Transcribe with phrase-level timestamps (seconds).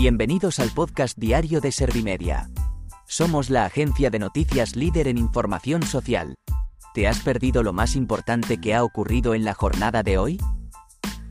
[0.00, 2.48] Bienvenidos al podcast diario de Servimedia.
[3.08, 6.36] Somos la agencia de noticias líder en información social.
[6.94, 10.38] ¿Te has perdido lo más importante que ha ocurrido en la jornada de hoy?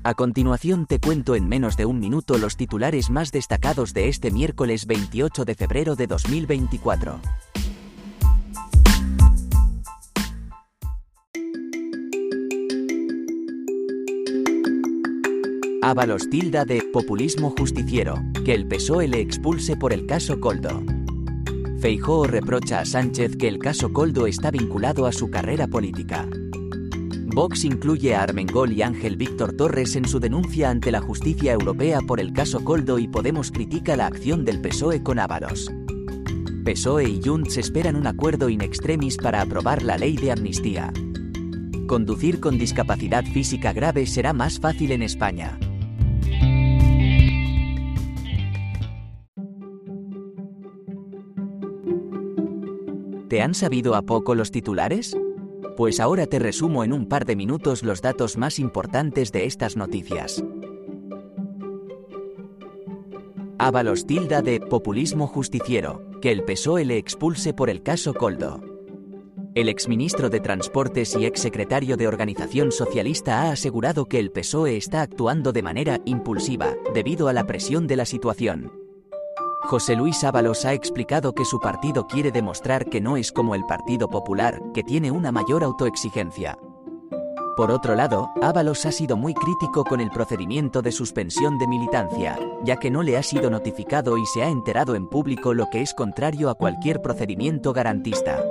[0.04, 4.32] A continuación te cuento en menos de un minuto los titulares más destacados de este
[4.32, 7.22] miércoles 28 de febrero de 2024.
[15.88, 18.16] Ábalos tilda de populismo justiciero,
[18.48, 20.82] que el PSOE le expulse por el caso Coldo.
[21.82, 26.26] Feijóo reprocha a Sánchez que el caso Coldo está vinculado a su carrera política.
[27.26, 32.00] Vox incluye a Armengol y Ángel Víctor Torres en su denuncia ante la justicia europea
[32.00, 35.70] por el caso Coldo y Podemos critica la acción del PSOE con Ábalos.
[36.64, 40.94] PSOE y Junts esperan un acuerdo in extremis para aprobar la ley de amnistía.
[41.86, 45.60] Conducir con discapacidad física grave será más fácil en España.
[53.30, 55.18] ¿Te han sabido a poco los titulares?
[55.76, 59.76] Pues ahora te resumo en un par de minutos los datos más importantes de estas
[59.76, 60.42] noticias.
[63.58, 68.62] Ábalos tilda de populismo justiciero, que el PSOE le expulse por el caso Coldo.
[69.56, 75.02] El exministro de Transportes y exsecretario de Organización Socialista ha asegurado que el PSOE está
[75.02, 78.87] actuando de manera impulsiva, debido a la presión de la situación.
[79.64, 83.66] José Luis Ábalos ha explicado que su partido quiere demostrar que no es como el
[83.66, 86.58] Partido Popular, que tiene una mayor autoexigencia.
[87.58, 92.40] Por otro lado, Ábalos ha sido muy crítico con el procedimiento de suspensión de militancia,
[92.64, 95.82] ya que no le ha sido notificado y se ha enterado en público lo que
[95.82, 98.42] es contrario a cualquier procedimiento garantista.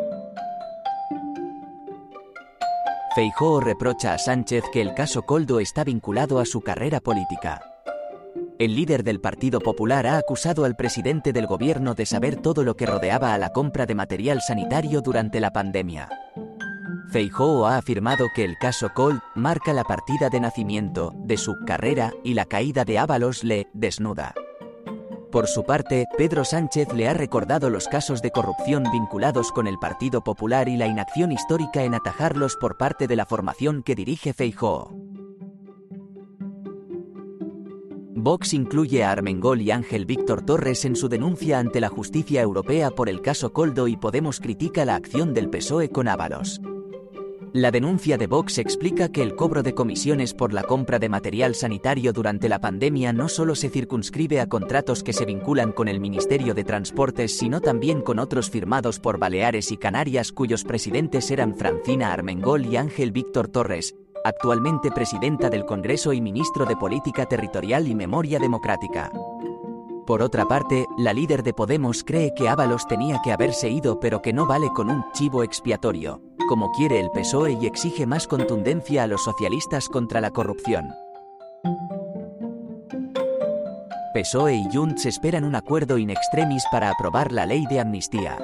[3.14, 7.75] Feijóo reprocha a Sánchez que el caso Coldo está vinculado a su carrera política.
[8.58, 12.74] El líder del Partido Popular ha acusado al presidente del gobierno de saber todo lo
[12.74, 16.08] que rodeaba a la compra de material sanitario durante la pandemia.
[17.10, 22.14] Feijóo ha afirmado que el caso Cold marca la partida de nacimiento de su carrera
[22.24, 24.34] y la caída de Ábalos le desnuda.
[25.30, 29.78] Por su parte, Pedro Sánchez le ha recordado los casos de corrupción vinculados con el
[29.78, 34.32] Partido Popular y la inacción histórica en atajarlos por parte de la formación que dirige
[34.32, 35.05] Feijóo.
[38.26, 42.90] Vox incluye a Armengol y Ángel Víctor Torres en su denuncia ante la justicia europea
[42.90, 46.60] por el caso Coldo y Podemos critica la acción del PSOE con Ábalos.
[47.52, 51.54] La denuncia de Vox explica que el cobro de comisiones por la compra de material
[51.54, 56.00] sanitario durante la pandemia no solo se circunscribe a contratos que se vinculan con el
[56.00, 61.54] Ministerio de Transportes, sino también con otros firmados por Baleares y Canarias cuyos presidentes eran
[61.54, 63.94] Francina Armengol y Ángel Víctor Torres,
[64.26, 69.10] actualmente presidenta del Congreso y ministro de Política Territorial y Memoria Democrática.
[70.06, 74.22] Por otra parte, la líder de Podemos cree que Ábalos tenía que haberse ido pero
[74.22, 79.04] que no vale con un chivo expiatorio, como quiere el PSOE y exige más contundencia
[79.04, 80.88] a los socialistas contra la corrupción.
[84.14, 88.38] PSOE y Junts esperan un acuerdo in extremis para aprobar la ley de amnistía.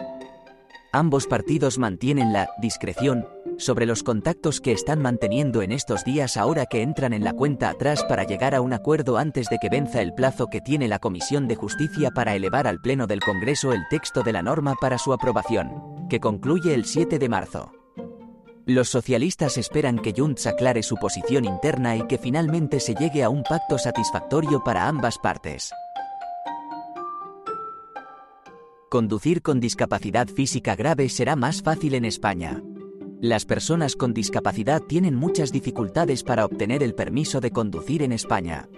[0.92, 3.26] Ambos partidos mantienen la discreción
[3.58, 7.70] sobre los contactos que están manteniendo en estos días ahora que entran en la cuenta
[7.70, 10.98] atrás para llegar a un acuerdo antes de que venza el plazo que tiene la
[10.98, 14.98] Comisión de Justicia para elevar al Pleno del Congreso el texto de la norma para
[14.98, 17.72] su aprobación, que concluye el 7 de marzo.
[18.66, 23.28] Los socialistas esperan que Junts aclare su posición interna y que finalmente se llegue a
[23.28, 25.72] un pacto satisfactorio para ambas partes.
[28.88, 32.62] Conducir con discapacidad física grave será más fácil en España.
[33.22, 38.68] Las personas con discapacidad tienen muchas dificultades para obtener el permiso de conducir en España.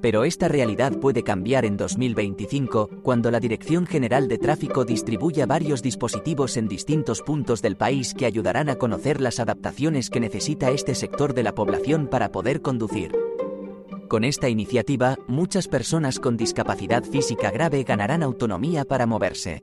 [0.00, 5.80] Pero esta realidad puede cambiar en 2025, cuando la Dirección General de Tráfico distribuya varios
[5.80, 10.96] dispositivos en distintos puntos del país que ayudarán a conocer las adaptaciones que necesita este
[10.96, 13.12] sector de la población para poder conducir.
[14.08, 19.62] Con esta iniciativa, muchas personas con discapacidad física grave ganarán autonomía para moverse.